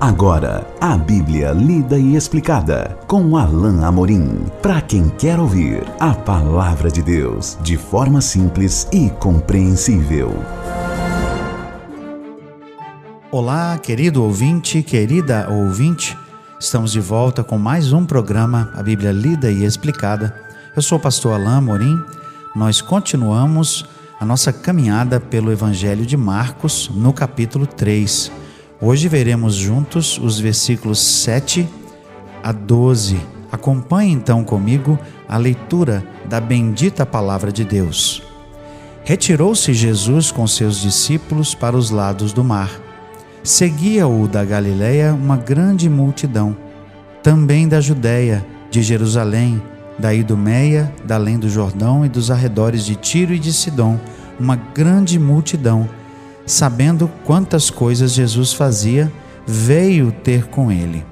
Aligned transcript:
Agora, 0.00 0.66
a 0.80 0.96
Bíblia 0.96 1.52
lida 1.52 1.98
e 1.98 2.16
explicada 2.16 2.98
com 3.06 3.36
Alain 3.36 3.84
Amorim. 3.84 4.46
Para 4.62 4.80
quem 4.80 5.10
quer 5.10 5.38
ouvir 5.38 5.84
a 6.00 6.14
palavra 6.14 6.90
de 6.90 7.02
Deus 7.02 7.58
de 7.60 7.76
forma 7.76 8.22
simples 8.22 8.88
e 8.90 9.10
compreensível. 9.10 10.32
Olá, 13.30 13.76
querido 13.76 14.24
ouvinte, 14.24 14.82
querida 14.82 15.50
ouvinte. 15.50 16.16
Estamos 16.58 16.92
de 16.92 17.00
volta 17.00 17.44
com 17.44 17.58
mais 17.58 17.92
um 17.92 18.06
programa, 18.06 18.72
a 18.74 18.82
Bíblia 18.82 19.12
lida 19.12 19.50
e 19.50 19.66
explicada. 19.66 20.34
Eu 20.74 20.80
sou 20.80 20.96
o 20.96 21.00
pastor 21.00 21.34
Alain 21.34 21.58
Amorim. 21.58 22.02
Nós 22.56 22.80
continuamos 22.80 23.84
a 24.18 24.24
nossa 24.24 24.50
caminhada 24.50 25.20
pelo 25.20 25.52
Evangelho 25.52 26.06
de 26.06 26.16
Marcos 26.16 26.90
no 26.94 27.12
capítulo 27.12 27.66
3. 27.66 28.39
Hoje 28.82 29.08
veremos 29.08 29.56
juntos 29.56 30.16
os 30.16 30.40
versículos 30.40 31.00
7 31.00 31.68
a 32.42 32.50
12. 32.50 33.20
Acompanhe 33.52 34.10
então 34.10 34.42
comigo 34.42 34.98
a 35.28 35.36
leitura 35.36 36.02
da 36.26 36.40
bendita 36.40 37.04
palavra 37.04 37.52
de 37.52 37.62
Deus. 37.62 38.22
Retirou-se 39.04 39.74
Jesus 39.74 40.32
com 40.32 40.46
seus 40.46 40.80
discípulos 40.80 41.54
para 41.54 41.76
os 41.76 41.90
lados 41.90 42.32
do 42.32 42.42
mar. 42.42 42.70
Seguia-o 43.44 44.26
da 44.26 44.46
Galiléia 44.46 45.12
uma 45.12 45.36
grande 45.36 45.86
multidão, 45.90 46.56
também 47.22 47.68
da 47.68 47.82
Judéia, 47.82 48.46
de 48.70 48.82
Jerusalém, 48.82 49.60
da 49.98 50.14
Idumeia, 50.14 50.90
da 51.04 51.16
além 51.16 51.38
do 51.38 51.50
Jordão 51.50 52.02
e 52.06 52.08
dos 52.08 52.30
arredores 52.30 52.86
de 52.86 52.96
Tiro 52.96 53.34
e 53.34 53.38
de 53.38 53.52
Sidom, 53.52 54.00
uma 54.38 54.56
grande 54.56 55.18
multidão 55.18 55.86
sabendo 56.46 57.10
quantas 57.24 57.70
coisas 57.70 58.12
Jesus 58.12 58.52
fazia, 58.52 59.12
veio 59.46 60.12
ter 60.12 60.46
com 60.46 60.70
ele. 60.70 61.04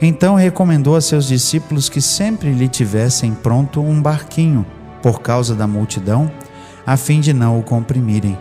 Então 0.00 0.34
recomendou 0.34 0.96
a 0.96 1.00
seus 1.00 1.26
discípulos 1.26 1.88
que 1.88 2.00
sempre 2.00 2.52
lhe 2.52 2.68
tivessem 2.68 3.34
pronto 3.34 3.82
um 3.82 4.00
barquinho, 4.00 4.64
por 5.02 5.20
causa 5.20 5.54
da 5.54 5.66
multidão, 5.66 6.30
a 6.86 6.96
fim 6.96 7.20
de 7.20 7.32
não 7.32 7.58
o 7.58 7.62
comprimirem. 7.62 8.38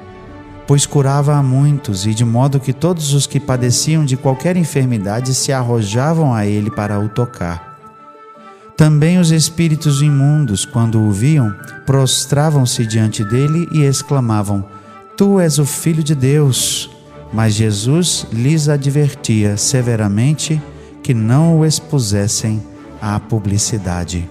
Pois 0.65 0.85
curava 0.85 1.35
a 1.35 1.43
muitos, 1.43 2.05
e 2.05 2.13
de 2.13 2.23
modo 2.23 2.59
que 2.59 2.71
todos 2.71 3.13
os 3.13 3.25
que 3.25 3.39
padeciam 3.39 4.05
de 4.05 4.15
qualquer 4.15 4.55
enfermidade 4.55 5.33
se 5.33 5.51
arrojavam 5.51 6.33
a 6.33 6.45
ele 6.45 6.69
para 6.69 6.99
o 6.99 7.09
tocar. 7.09 7.69
Também 8.77 9.17
os 9.17 9.31
espíritos 9.31 10.01
imundos, 10.01 10.63
quando 10.63 11.01
o 11.01 11.11
viam, 11.11 11.53
prostravam-se 11.85 12.85
diante 12.85 13.25
dele 13.25 13.67
e 13.73 13.81
exclamavam: 13.81 14.63
Tu 15.19 15.37
és 15.37 15.59
o 15.59 15.65
Filho 15.65 16.01
de 16.01 16.15
Deus. 16.15 16.89
Mas 17.33 17.53
Jesus 17.53 18.25
lhes 18.31 18.69
advertia 18.69 19.57
severamente 19.57 20.61
que 21.03 21.13
não 21.13 21.59
o 21.59 21.65
expusessem 21.65 22.63
à 23.01 23.19
publicidade. 23.19 24.29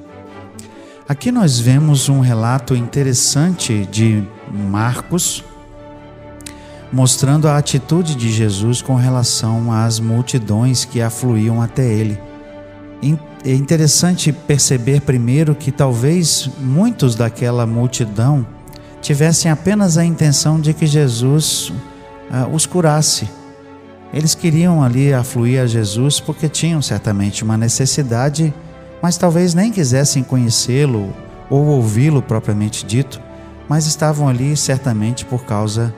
Aqui 1.07 1.31
nós 1.31 1.61
vemos 1.61 2.09
um 2.09 2.21
relato 2.21 2.75
interessante 2.75 3.87
de 3.93 4.27
Marcos, 4.51 5.45
mostrando 6.91 7.49
a 7.49 7.59
atitude 7.59 8.15
de 8.15 8.33
Jesus 8.33 8.81
com 8.81 8.95
relação 8.95 9.71
às 9.71 10.01
multidões 10.01 10.87
que 10.87 11.03
afluíam 11.03 11.61
até 11.61 11.85
ele. 11.85 12.19
É 13.45 13.53
interessante 13.53 14.33
perceber 14.33 15.03
primeiro 15.03 15.55
que 15.55 15.71
talvez 15.71 16.49
muitos 16.59 17.15
daquela 17.15 17.67
multidão 17.67 18.47
tivessem 19.01 19.51
apenas 19.51 19.97
a 19.97 20.05
intenção 20.05 20.61
de 20.61 20.75
que 20.75 20.87
Jesus 20.87 21.73
uh, 22.31 22.53
os 22.53 22.67
curasse. 22.67 23.29
Eles 24.13 24.35
queriam 24.35 24.83
ali 24.83 25.13
afluir 25.13 25.61
a 25.61 25.67
Jesus 25.67 26.19
porque 26.19 26.49
tinham 26.49 26.81
certamente 26.81 27.45
uma 27.45 27.57
necessidade, 27.57 28.53
mas 29.03 29.17
talvez 29.17 29.55
nem 29.55 29.71
quisessem 29.71 30.23
conhecê-lo 30.23 31.15
ou 31.51 31.67
ouvi-lo 31.67 32.23
propriamente 32.23 32.85
dito, 32.85 33.21
mas 33.69 33.87
estavam 33.87 34.29
ali 34.29 34.57
certamente 34.57 35.25
por 35.25 35.45
causa 35.45 35.95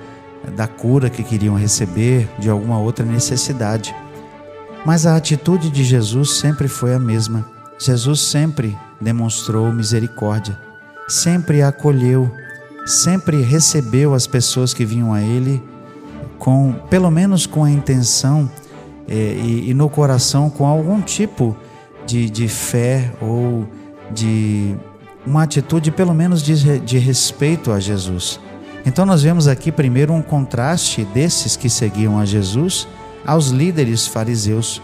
da 0.56 0.66
cura 0.66 1.10
que 1.10 1.22
queriam 1.22 1.54
receber, 1.54 2.28
de 2.38 2.48
alguma 2.48 2.78
outra 2.78 3.04
necessidade. 3.04 3.94
Mas 4.84 5.06
a 5.06 5.14
atitude 5.14 5.70
de 5.70 5.84
Jesus 5.84 6.38
sempre 6.38 6.66
foi 6.66 6.94
a 6.94 6.98
mesma. 6.98 7.46
Jesus 7.78 8.20
sempre 8.20 8.76
demonstrou 9.00 9.72
misericórdia, 9.72 10.58
sempre 11.08 11.62
acolheu, 11.62 12.30
sempre 12.90 13.40
recebeu 13.42 14.14
as 14.14 14.26
pessoas 14.26 14.74
que 14.74 14.84
vinham 14.84 15.12
a 15.12 15.22
ele 15.22 15.62
com, 16.38 16.74
pelo 16.90 17.10
menos 17.10 17.46
com 17.46 17.64
a 17.64 17.70
intenção 17.70 18.50
é, 19.08 19.14
e, 19.14 19.70
e, 19.70 19.74
no 19.74 19.88
coração 19.88 20.50
com 20.50 20.66
algum 20.66 21.00
tipo 21.00 21.56
de, 22.06 22.28
de 22.28 22.48
fé 22.48 23.12
ou 23.20 23.66
de 24.10 24.74
uma 25.26 25.44
atitude 25.44 25.90
pelo 25.90 26.12
menos 26.12 26.42
de, 26.42 26.80
de 26.80 26.98
respeito 26.98 27.70
a 27.70 27.78
Jesus. 27.78 28.40
Então 28.84 29.06
nós 29.06 29.22
vemos 29.22 29.46
aqui 29.46 29.70
primeiro 29.70 30.12
um 30.12 30.22
contraste 30.22 31.04
desses 31.04 31.56
que 31.56 31.68
seguiam 31.68 32.18
a 32.18 32.24
Jesus 32.24 32.88
aos 33.26 33.48
líderes 33.48 34.06
fariseus, 34.06 34.80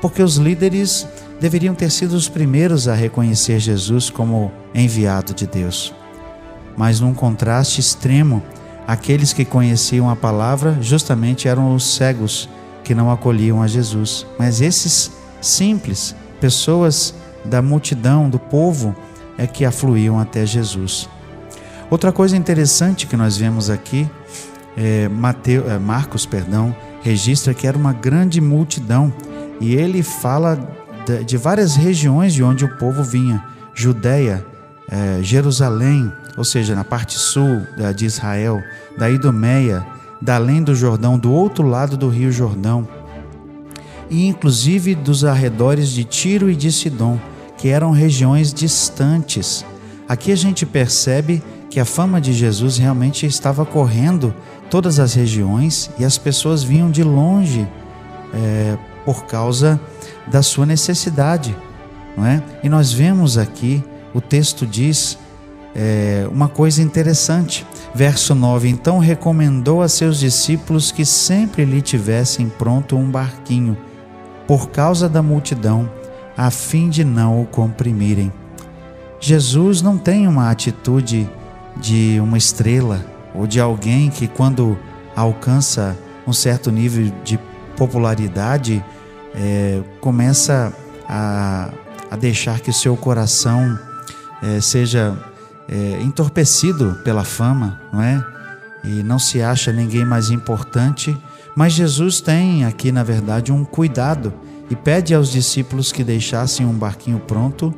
porque 0.00 0.22
os 0.22 0.36
líderes 0.36 1.06
deveriam 1.40 1.74
ter 1.74 1.90
sido 1.90 2.12
os 2.12 2.28
primeiros 2.28 2.88
a 2.88 2.94
reconhecer 2.94 3.60
Jesus 3.60 4.10
como 4.10 4.52
enviado 4.74 5.32
de 5.32 5.46
Deus 5.46 5.94
mas 6.78 7.00
num 7.00 7.12
contraste 7.12 7.80
extremo, 7.80 8.40
aqueles 8.86 9.32
que 9.32 9.44
conheciam 9.44 10.08
a 10.08 10.14
palavra 10.14 10.78
justamente 10.80 11.48
eram 11.48 11.74
os 11.74 11.96
cegos 11.96 12.48
que 12.84 12.94
não 12.94 13.10
acolhiam 13.10 13.60
a 13.60 13.66
Jesus. 13.66 14.24
Mas 14.38 14.60
esses 14.60 15.10
simples, 15.40 16.14
pessoas 16.40 17.12
da 17.44 17.60
multidão, 17.60 18.30
do 18.30 18.38
povo, 18.38 18.94
é 19.36 19.44
que 19.44 19.64
afluíam 19.64 20.20
até 20.20 20.46
Jesus. 20.46 21.08
Outra 21.90 22.12
coisa 22.12 22.36
interessante 22.36 23.08
que 23.08 23.16
nós 23.16 23.36
vemos 23.36 23.70
aqui, 23.70 24.08
é, 24.76 25.08
Mateus, 25.08 25.66
é, 25.68 25.78
Marcos, 25.80 26.26
perdão, 26.26 26.74
registra 27.02 27.52
que 27.52 27.66
era 27.66 27.76
uma 27.76 27.92
grande 27.92 28.40
multidão 28.40 29.12
e 29.60 29.74
ele 29.74 30.00
fala 30.04 30.56
de, 31.04 31.24
de 31.24 31.36
várias 31.36 31.74
regiões 31.74 32.32
de 32.32 32.44
onde 32.44 32.64
o 32.64 32.76
povo 32.78 33.02
vinha: 33.02 33.44
Judéia, 33.74 34.46
é, 34.88 35.18
Jerusalém, 35.22 36.12
ou 36.38 36.44
seja, 36.44 36.74
na 36.74 36.84
parte 36.84 37.18
sul 37.18 37.66
de 37.94 38.06
Israel, 38.06 38.62
da 38.96 39.10
Idumeia, 39.10 39.84
da 40.22 40.36
além 40.36 40.62
do 40.62 40.74
Jordão, 40.74 41.18
do 41.18 41.32
outro 41.32 41.66
lado 41.66 41.96
do 41.96 42.08
rio 42.08 42.30
Jordão, 42.30 42.88
e 44.08 44.26
inclusive 44.26 44.94
dos 44.94 45.24
arredores 45.24 45.90
de 45.90 46.04
Tiro 46.04 46.48
e 46.48 46.54
de 46.54 46.70
Sidom, 46.70 47.18
que 47.58 47.68
eram 47.68 47.90
regiões 47.90 48.54
distantes. 48.54 49.66
Aqui 50.08 50.30
a 50.30 50.36
gente 50.36 50.64
percebe 50.64 51.42
que 51.68 51.80
a 51.80 51.84
fama 51.84 52.20
de 52.20 52.32
Jesus 52.32 52.78
realmente 52.78 53.26
estava 53.26 53.66
correndo 53.66 54.32
todas 54.70 54.98
as 54.98 55.14
regiões 55.14 55.90
e 55.98 56.04
as 56.04 56.16
pessoas 56.16 56.62
vinham 56.62 56.90
de 56.90 57.02
longe 57.02 57.68
é, 58.32 58.78
por 59.04 59.24
causa 59.26 59.78
da 60.28 60.42
sua 60.42 60.64
necessidade, 60.64 61.54
não 62.16 62.24
é? 62.24 62.42
E 62.62 62.68
nós 62.68 62.92
vemos 62.92 63.36
aqui 63.36 63.82
o 64.14 64.20
texto 64.20 64.66
diz 64.66 65.18
é, 65.74 66.26
uma 66.30 66.48
coisa 66.48 66.82
interessante. 66.82 67.66
Verso 67.94 68.34
9: 68.34 68.68
Então 68.68 68.98
recomendou 68.98 69.82
a 69.82 69.88
seus 69.88 70.18
discípulos 70.18 70.90
que 70.92 71.04
sempre 71.04 71.64
lhe 71.64 71.80
tivessem 71.80 72.48
pronto 72.48 72.96
um 72.96 73.10
barquinho, 73.10 73.76
por 74.46 74.70
causa 74.70 75.08
da 75.08 75.22
multidão, 75.22 75.90
a 76.36 76.50
fim 76.50 76.88
de 76.88 77.04
não 77.04 77.42
o 77.42 77.46
comprimirem. 77.46 78.32
Jesus 79.20 79.82
não 79.82 79.98
tem 79.98 80.28
uma 80.28 80.50
atitude 80.50 81.28
de 81.76 82.18
uma 82.20 82.38
estrela 82.38 83.04
ou 83.34 83.46
de 83.46 83.60
alguém 83.60 84.10
que, 84.10 84.28
quando 84.28 84.78
alcança 85.14 85.96
um 86.26 86.32
certo 86.32 86.70
nível 86.70 87.12
de 87.24 87.38
popularidade, 87.76 88.84
é, 89.34 89.80
começa 90.00 90.72
a, 91.08 91.70
a 92.10 92.16
deixar 92.16 92.60
que 92.60 92.70
o 92.70 92.74
seu 92.74 92.96
coração 92.96 93.78
é, 94.42 94.60
seja 94.60 95.16
é, 95.68 96.00
entorpecido 96.02 96.98
pela 97.04 97.24
fama, 97.24 97.80
não 97.92 98.02
é? 98.02 98.24
E 98.84 99.02
não 99.02 99.18
se 99.18 99.42
acha 99.42 99.72
ninguém 99.72 100.04
mais 100.04 100.30
importante. 100.30 101.16
Mas 101.54 101.72
Jesus 101.72 102.20
tem 102.20 102.64
aqui, 102.64 102.90
na 102.90 103.02
verdade, 103.02 103.52
um 103.52 103.64
cuidado 103.64 104.32
e 104.70 104.76
pede 104.76 105.14
aos 105.14 105.30
discípulos 105.30 105.92
que 105.92 106.02
deixassem 106.04 106.64
um 106.64 106.72
barquinho 106.72 107.18
pronto 107.20 107.74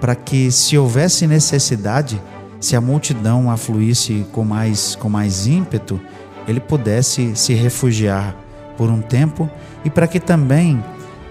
para 0.00 0.14
que, 0.14 0.50
se 0.50 0.76
houvesse 0.76 1.26
necessidade, 1.26 2.20
se 2.60 2.76
a 2.76 2.80
multidão 2.80 3.50
afluísse 3.50 4.26
com 4.32 4.44
mais, 4.44 4.94
com 4.96 5.08
mais 5.08 5.46
ímpeto, 5.46 6.00
ele 6.48 6.60
pudesse 6.60 7.34
se 7.36 7.54
refugiar 7.54 8.34
por 8.76 8.90
um 8.90 9.00
tempo 9.00 9.48
e 9.84 9.90
para 9.90 10.06
que 10.06 10.18
também, 10.18 10.82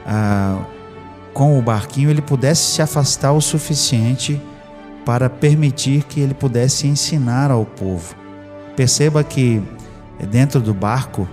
ah, 0.06 0.60
com 1.34 1.58
o 1.58 1.62
barquinho, 1.62 2.10
ele 2.10 2.22
pudesse 2.22 2.76
se 2.76 2.82
afastar 2.82 3.34
o 3.34 3.42
suficiente 3.42 4.42
para 5.10 5.28
permitir 5.28 6.04
que 6.04 6.20
ele 6.20 6.36
pudesse 6.36 6.86
ensinar 6.86 7.50
ao 7.50 7.66
povo. 7.66 8.14
Perceba 8.76 9.24
que 9.24 9.60
dentro 10.30 10.62
do 10.62 10.72
barco 10.72 11.28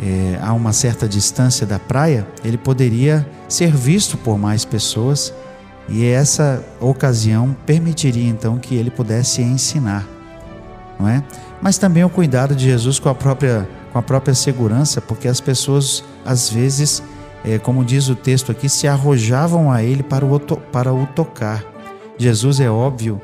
é, 0.00 0.38
a 0.40 0.52
uma 0.52 0.72
certa 0.72 1.08
distância 1.08 1.66
da 1.66 1.76
praia, 1.76 2.24
ele 2.44 2.56
poderia 2.56 3.28
ser 3.48 3.72
visto 3.72 4.16
por 4.16 4.38
mais 4.38 4.64
pessoas 4.64 5.34
e 5.88 6.06
essa 6.06 6.64
ocasião 6.80 7.56
permitiria 7.66 8.28
então 8.28 8.58
que 8.58 8.76
ele 8.76 8.92
pudesse 8.92 9.42
ensinar, 9.42 10.06
não 10.96 11.08
é? 11.08 11.20
Mas 11.60 11.78
também 11.78 12.04
o 12.04 12.08
cuidado 12.08 12.54
de 12.54 12.66
Jesus 12.66 13.00
com 13.00 13.08
a 13.08 13.14
própria 13.14 13.68
com 13.92 13.98
a 13.98 14.02
própria 14.02 14.36
segurança, 14.36 15.00
porque 15.00 15.26
as 15.26 15.40
pessoas 15.40 16.04
às 16.24 16.48
vezes, 16.48 17.02
é, 17.44 17.58
como 17.58 17.84
diz 17.84 18.08
o 18.08 18.14
texto 18.14 18.52
aqui, 18.52 18.68
se 18.68 18.86
arrojavam 18.86 19.72
a 19.72 19.82
ele 19.82 20.04
para 20.04 20.24
o, 20.24 20.38
para 20.38 20.94
o 20.94 21.06
tocar. 21.06 21.73
Jesus 22.18 22.60
é 22.60 22.70
óbvio 22.70 23.20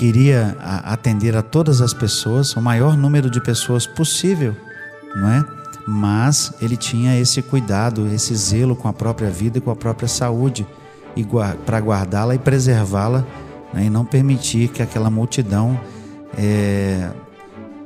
queria 0.00 0.56
atender 0.62 1.36
a 1.36 1.42
todas 1.42 1.82
as 1.82 1.92
pessoas, 1.92 2.56
o 2.56 2.62
maior 2.62 2.96
número 2.96 3.28
de 3.28 3.38
pessoas 3.38 3.86
possível, 3.86 4.56
não 5.14 5.28
é? 5.28 5.44
Mas 5.86 6.54
ele 6.62 6.74
tinha 6.74 7.20
esse 7.20 7.42
cuidado, 7.42 8.06
esse 8.06 8.34
zelo 8.34 8.74
com 8.74 8.88
a 8.88 8.94
própria 8.94 9.28
vida 9.28 9.58
e 9.58 9.60
com 9.60 9.70
a 9.70 9.76
própria 9.76 10.08
saúde 10.08 10.66
para 11.66 11.78
guardá-la 11.78 12.34
e 12.34 12.38
preservá-la 12.38 13.26
né, 13.74 13.84
e 13.84 13.90
não 13.90 14.02
permitir 14.02 14.68
que 14.68 14.82
aquela 14.82 15.10
multidão, 15.10 15.78
é, 16.38 17.10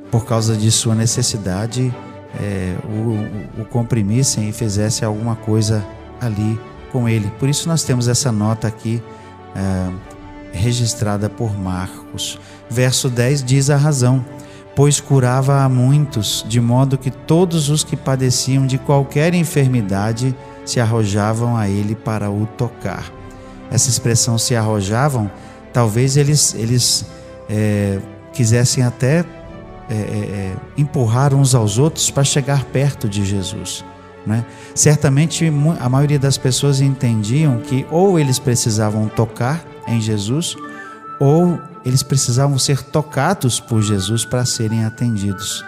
por 0.09 0.25
causa 0.25 0.55
de 0.55 0.71
sua 0.71 0.95
necessidade, 0.95 1.93
é, 2.39 2.77
o, 2.85 3.61
o 3.61 3.65
comprimissem 3.65 4.47
e 4.47 4.53
fizesse 4.53 5.03
alguma 5.03 5.35
coisa 5.35 5.85
ali 6.21 6.57
com 6.93 7.09
ele. 7.09 7.29
Por 7.39 7.49
isso 7.49 7.67
nós 7.67 7.83
temos 7.83 8.07
essa 8.07 8.31
nota 8.31 8.69
aqui 8.69 9.03
é, 9.55 9.91
registrada 10.51 11.29
por 11.29 11.57
Marcos. 11.57 12.39
Verso 12.69 13.09
10 13.09 13.43
diz 13.43 13.69
a 13.69 13.77
razão: 13.77 14.23
pois 14.75 14.99
curava 14.99 15.63
a 15.63 15.69
muitos, 15.69 16.45
de 16.47 16.59
modo 16.59 16.97
que 16.97 17.09
todos 17.09 17.69
os 17.69 17.83
que 17.83 17.95
padeciam 17.95 18.67
de 18.67 18.77
qualquer 18.77 19.33
enfermidade 19.33 20.35
se 20.65 20.79
arrojavam 20.79 21.55
a 21.55 21.69
ele 21.69 21.95
para 21.95 22.29
o 22.29 22.45
tocar. 22.45 23.11
Essa 23.71 23.89
expressão 23.89 24.37
se 24.37 24.55
arrojavam, 24.55 25.31
talvez 25.71 26.17
eles, 26.17 26.53
eles 26.55 27.05
é, 27.49 27.99
quisessem 28.33 28.83
até 28.83 29.23
é, 29.89 29.93
é, 29.93 29.95
é 29.97 30.55
empurrar 30.77 31.33
uns 31.33 31.55
aos 31.55 31.77
outros 31.77 32.11
para 32.11 32.23
chegar 32.23 32.65
perto 32.65 33.07
de 33.07 33.23
Jesus. 33.23 33.85
Né? 34.25 34.45
Certamente 34.73 35.51
a 35.79 35.87
maioria 35.87 36.17
das 36.17 36.37
pessoas 36.37 36.81
entendiam 36.81 37.59
que 37.59 37.85
ou 37.91 38.19
eles 38.19 38.39
precisavam 38.39 39.07
tocar 39.07 39.63
em 39.87 40.01
Jesus, 40.01 40.55
ou 41.19 41.59
eles 41.85 42.01
precisavam 42.01 42.57
ser 42.57 42.81
tocados 42.81 43.59
por 43.59 43.81
Jesus 43.81 44.25
para 44.25 44.43
serem 44.43 44.83
atendidos, 44.83 45.63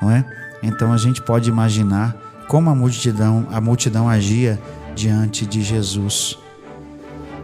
não 0.00 0.10
é? 0.10 0.24
Então 0.62 0.92
a 0.92 0.96
gente 0.96 1.20
pode 1.20 1.50
imaginar 1.50 2.16
como 2.48 2.70
a 2.70 2.74
multidão, 2.74 3.46
a 3.52 3.60
multidão 3.60 4.08
agia 4.08 4.58
diante 4.94 5.44
de 5.44 5.62
Jesus. 5.62 6.38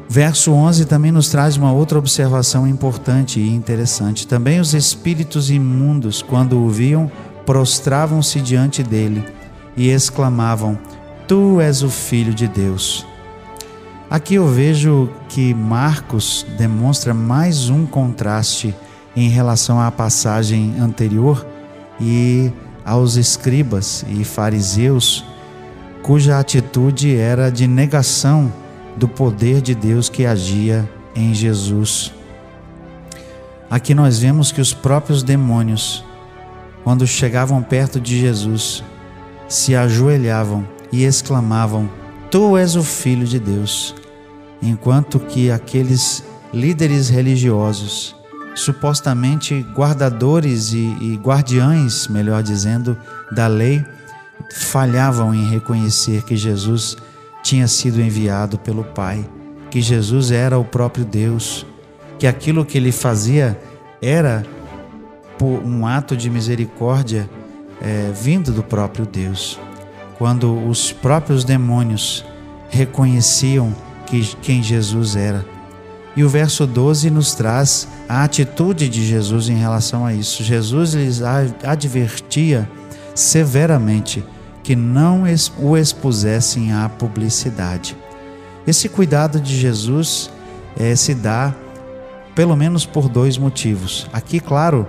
Verso 0.09 0.53
11 0.53 0.87
também 0.87 1.13
nos 1.13 1.29
traz 1.29 1.57
uma 1.57 1.71
outra 1.71 1.99
observação 1.99 2.67
importante 2.67 3.39
e 3.39 3.55
interessante. 3.55 4.27
Também 4.27 4.59
os 4.59 4.75
espíritos 4.75 5.51
imundos, 5.51 6.23
quando 6.23 6.59
o 6.59 6.69
viam, 6.69 7.11
prostravam-se 7.45 8.41
diante 8.41 8.83
dele 8.83 9.25
e 9.77 9.89
exclamavam: 9.89 10.79
Tu 11.27 11.61
és 11.61 11.83
o 11.83 11.91
filho 11.91 12.35
de 12.35 12.49
Deus. 12.49 13.07
Aqui 14.11 14.35
eu 14.35 14.49
vejo 14.49 15.09
que 15.29 15.55
Marcos 15.55 16.45
demonstra 16.59 17.15
mais 17.15 17.69
um 17.69 17.87
contraste 17.87 18.75
em 19.15 19.29
relação 19.29 19.81
à 19.81 19.91
passagem 19.91 20.75
anterior 20.81 21.47
e 22.01 22.51
aos 22.85 23.15
escribas 23.15 24.05
e 24.09 24.25
fariseus, 24.25 25.25
cuja 26.03 26.41
atitude 26.41 27.17
era 27.17 27.51
de 27.51 27.69
negação 27.69 28.53
do 28.97 29.07
poder 29.07 29.61
de 29.61 29.75
Deus 29.75 30.09
que 30.09 30.27
agia 30.27 30.89
em 31.15 31.33
Jesus. 31.33 32.13
Aqui 33.71 33.95
nós 33.95 34.19
vemos 34.19 34.51
que 34.51 34.61
os 34.61 34.75
próprios 34.75 35.23
demônios, 35.23 36.05
quando 36.83 37.07
chegavam 37.07 37.63
perto 37.63 38.01
de 38.01 38.19
Jesus, 38.19 38.83
se 39.51 39.75
ajoelhavam 39.75 40.67
e 40.93 41.05
exclamavam: 41.05 41.91
Tu 42.31 42.57
és 42.57 42.77
o 42.77 42.83
Filho 42.83 43.27
de 43.27 43.41
Deus. 43.41 43.95
Enquanto 44.63 45.19
que 45.19 45.51
aqueles 45.51 46.23
líderes 46.55 47.09
religiosos, 47.09 48.15
supostamente 48.55 49.67
guardadores 49.75 50.73
e, 50.73 50.97
e 51.01 51.21
guardiães, 51.23 52.07
melhor 52.09 52.43
dizendo, 52.43 52.97
da 53.33 53.49
lei, 53.49 53.85
falhavam 54.55 55.35
em 55.35 55.49
reconhecer 55.51 56.23
que 56.23 56.37
Jesus 56.37 56.97
tinha 57.43 57.67
sido 57.67 58.01
enviado 58.01 58.59
pelo 58.59 58.85
Pai, 58.85 59.29
que 59.71 59.81
Jesus 59.81 60.31
era 60.31 60.59
o 60.59 60.65
próprio 60.65 61.05
Deus, 61.05 61.67
que 62.19 62.27
aquilo 62.27 62.65
que 62.65 62.79
ele 62.79 62.93
fazia 62.93 63.59
era 64.01 64.45
um 65.65 65.87
ato 65.87 66.15
de 66.15 66.29
misericórdia 66.29 67.29
é, 67.81 68.11
vindo 68.13 68.53
do 68.53 68.63
próprio 68.63 69.07
Deus. 69.07 69.59
Quando 70.19 70.69
os 70.69 70.93
próprios 70.93 71.45
demônios 71.45 72.25
reconheciam 72.69 73.75
que, 74.07 74.23
quem 74.43 74.63
Jesus 74.63 75.17
era. 75.17 75.45
E 76.17 76.25
o 76.25 76.29
verso 76.29 76.67
12 76.67 77.11
nos 77.11 77.35
traz 77.35 77.89
a 78.09 78.25
atitude 78.25 78.89
de 78.89 79.07
Jesus 79.07 79.49
em 79.49 79.57
relação 79.57 80.05
a 80.05 80.13
isso. 80.13 80.43
Jesus 80.43 80.95
lhes 80.95 81.23
advertia 81.23 82.69
severamente 83.15 84.25
que 84.63 84.77
não 84.77 85.25
o 85.59 85.77
expusessem 85.77 86.73
à 86.73 86.89
publicidade. 86.89 87.97
Esse 88.67 88.89
cuidado 88.89 89.41
de 89.41 89.57
Jesus 89.57 90.31
é, 90.79 90.95
se 90.95 91.15
dá 91.15 91.55
pelo 92.35 92.57
menos 92.57 92.85
por 92.85 93.09
dois 93.09 93.39
motivos. 93.39 94.07
Aqui, 94.13 94.41
claro, 94.41 94.87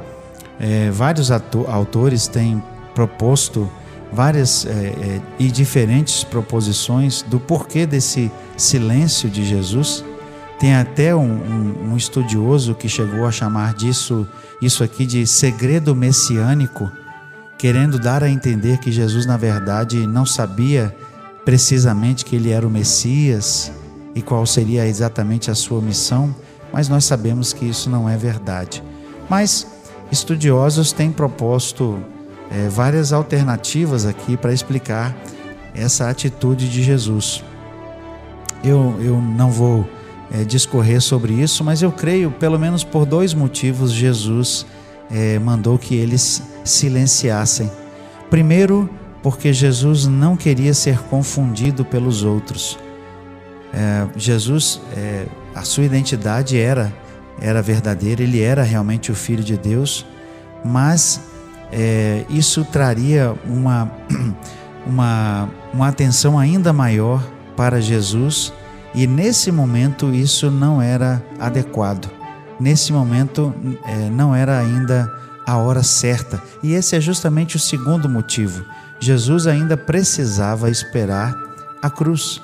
é, 0.60 0.90
vários 0.92 1.32
autores 1.32 2.28
têm 2.28 2.62
proposto 2.94 3.70
várias 4.12 4.66
é, 4.66 4.70
é, 4.70 5.22
e 5.40 5.50
diferentes 5.50 6.24
proposições 6.24 7.22
do 7.22 7.40
porquê 7.40 7.86
desse 7.86 8.32
silêncio 8.58 9.30
de 9.30 9.46
Jesus. 9.46 10.04
Tem 10.60 10.76
até 10.76 11.16
um, 11.16 11.22
um, 11.22 11.92
um, 11.92 11.98
estudioso 11.98 12.76
que 12.76 12.88
chegou 12.88 13.26
a 13.26 13.32
chamar 13.32 13.74
disso, 13.74 14.28
isso 14.62 14.84
aqui 14.84 15.06
de 15.06 15.26
segredo 15.26 15.96
messiânico, 15.96 16.92
querendo 17.58 17.98
dar 17.98 18.24
a 18.24 18.30
entender 18.30 18.78
que 18.78 18.92
Jesus, 18.92 19.26
na 19.26 19.38
verdade, 19.38 20.06
não 20.06 20.26
sabia 20.26 20.96
precisamente 21.44 22.24
que 22.24 22.36
ele 22.36 22.52
era 22.52 22.68
o 22.68 22.70
Messias 22.70 23.72
e 24.14 24.22
qual 24.22 24.46
seria 24.46 24.86
exatamente 24.86 25.50
a 25.50 25.56
sua 25.56 25.82
missão, 25.82 26.36
mas 26.72 26.88
nós 26.88 27.06
sabemos 27.06 27.54
que 27.54 27.66
isso 27.66 27.90
não 27.90 28.08
é 28.08 28.16
verdade. 28.16 28.84
Mas 29.28 29.66
estudiosos 30.12 30.92
têm 30.92 31.12
proposto 31.12 32.04
é, 32.52 32.68
várias 32.68 33.14
alternativas 33.14 34.06
aqui 34.06 34.36
para 34.36 34.54
explicar 34.54 35.16
essa 35.74 36.10
atitude 36.10 36.70
de 36.70 36.84
Jesus. 36.84 37.44
Eu, 38.64 38.96
eu 39.02 39.22
não 39.22 39.50
vou 39.50 39.88
é, 40.32 40.44
discorrer 40.44 41.02
sobre 41.02 41.34
isso, 41.34 41.64
mas 41.64 41.82
eu 41.82 41.92
creio, 41.92 42.32
pelo 42.32 42.60
menos 42.60 42.84
por 42.84 43.06
dois 43.06 43.34
motivos, 43.34 43.92
Jesus 43.92 44.66
é, 45.10 45.40
mandou 45.40 45.78
que 45.78 45.96
eles 45.96 46.44
silenciassem. 46.64 47.72
Primeiro, 48.30 48.90
porque 49.24 49.54
Jesus 49.54 50.06
não 50.06 50.36
queria 50.36 50.74
ser 50.74 51.00
confundido 51.04 51.86
pelos 51.86 52.24
outros. 52.24 52.78
É, 53.74 54.08
Jesus, 54.18 54.82
é, 54.96 55.26
a 55.56 55.64
sua 55.64 55.86
identidade 55.86 56.60
era 56.60 56.94
era 57.42 57.60
verdadeira, 57.60 58.22
ele 58.22 58.42
era 58.42 58.62
realmente 58.62 59.12
o 59.12 59.16
Filho 59.16 59.44
de 59.44 59.58
Deus, 59.58 60.06
mas 60.64 61.20
é, 61.72 62.26
isso 62.30 62.66
traria 62.66 63.34
uma, 63.46 63.92
uma, 64.86 65.50
uma 65.74 65.88
atenção 65.88 66.38
ainda 66.38 66.74
maior 66.74 67.24
para 67.56 67.82
Jesus 67.82 68.54
e 68.94 69.08
nesse 69.08 69.52
momento 69.52 70.14
isso 70.14 70.52
não 70.52 70.82
era 70.82 71.24
adequado. 71.40 72.10
Nesse 72.60 72.92
momento 72.92 73.54
é, 73.86 74.10
não 74.10 74.36
era 74.36 74.60
ainda 74.60 75.12
a 75.48 75.58
hora 75.58 75.82
certa. 75.82 76.42
E 76.62 76.74
esse 76.74 76.96
é 76.96 77.02
justamente 77.02 77.56
o 77.56 77.60
segundo 77.60 78.08
motivo. 78.08 78.64
Jesus 79.00 79.48
ainda 79.48 79.76
precisava 79.76 80.70
esperar 80.70 81.34
a 81.82 81.90
cruz. 81.90 82.42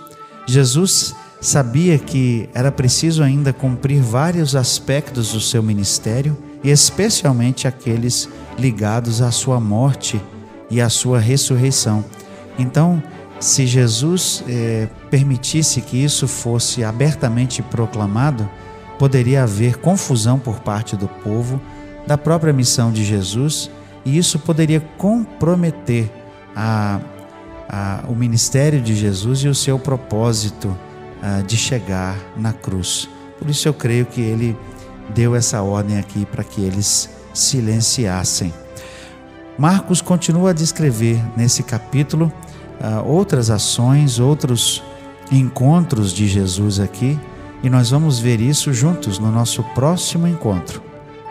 Jesus 0.48 1.16
sabia 1.40 2.00
que 2.00 2.50
era 2.54 2.72
preciso 2.72 3.22
ainda 3.22 3.54
cumprir 3.54 4.02
vários 4.02 4.56
aspectos 4.56 5.34
do 5.34 5.40
seu 5.40 5.62
ministério 5.62 6.36
e 6.64 6.70
especialmente 6.70 7.68
aqueles 7.68 8.28
ligados 8.58 9.22
à 9.22 9.32
sua 9.32 9.60
morte 9.60 10.22
e 10.70 10.82
à 10.82 10.90
sua 10.90 11.20
ressurreição. 11.20 12.04
Então, 12.58 13.02
se 13.40 13.68
Jesus 13.68 14.44
eh, 14.48 14.88
permitisse 15.12 15.82
que 15.82 16.04
isso 16.04 16.28
fosse 16.28 16.84
abertamente 16.84 17.62
proclamado, 17.62 18.50
poderia 18.98 19.44
haver 19.44 19.78
confusão 19.78 20.40
por 20.40 20.60
parte 20.60 20.96
do 20.96 21.08
povo, 21.08 21.62
da 22.08 22.18
própria 22.18 22.52
missão 22.52 22.92
de 22.92 23.04
Jesus 23.04 23.70
e 24.08 24.18
isso 24.18 24.40
poderia 24.40 24.80
comprometer 24.98 26.10
a, 26.56 27.02
a, 27.68 28.06
o 28.08 28.16
ministério 28.16 28.82
de 28.82 28.96
Jesus 28.96 29.40
e 29.40 29.50
o 29.50 29.54
seu 29.54 29.78
propósito 29.78 30.76
a, 31.22 31.42
de 31.42 31.58
chegar 31.58 32.18
na 32.38 32.54
cruz. 32.54 33.10
Por 33.38 33.50
isso 33.50 33.68
eu 33.68 33.74
creio 33.74 34.06
que 34.06 34.22
ele 34.22 34.58
deu 35.14 35.36
essa 35.36 35.62
ordem 35.62 36.00
aqui 36.00 36.26
para 36.26 36.42
que 36.42 36.62
eles 36.62 37.10
silenciassem. 37.38 38.54
Marcos 39.58 40.02
continua 40.02 40.52
a 40.52 40.54
descrever 40.54 41.22
nesse 41.36 41.64
capítulo 41.64 42.32
outras 43.06 43.50
ações, 43.50 44.20
outros 44.20 44.84
encontros 45.32 46.14
de 46.14 46.28
Jesus 46.28 46.80
aqui, 46.80 47.20
e 47.64 47.70
nós 47.70 47.90
vamos 47.90 48.20
ver 48.20 48.40
isso 48.40 48.72
juntos 48.72 49.18
no 49.18 49.32
nosso 49.32 49.64
próximo 49.74 50.28
encontro. 50.28 50.82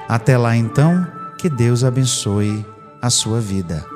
Até 0.09 0.37
lá 0.37 0.57
então, 0.57 1.07
que 1.39 1.49
Deus 1.49 1.85
abençoe 1.85 2.65
a 3.01 3.11
sua 3.11 3.41
vida. 3.41 3.96